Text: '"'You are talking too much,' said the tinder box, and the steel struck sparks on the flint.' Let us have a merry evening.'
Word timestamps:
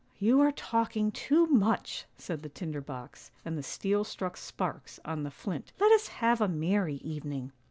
'"'You 0.29 0.41
are 0.41 0.51
talking 0.51 1.11
too 1.11 1.45
much,' 1.45 2.05
said 2.17 2.41
the 2.41 2.49
tinder 2.49 2.81
box, 2.81 3.29
and 3.45 3.55
the 3.55 3.61
steel 3.61 4.03
struck 4.03 4.35
sparks 4.35 4.99
on 5.05 5.21
the 5.21 5.29
flint.' 5.29 5.73
Let 5.79 5.91
us 5.91 6.07
have 6.07 6.41
a 6.41 6.47
merry 6.47 6.95
evening.' 7.03 7.51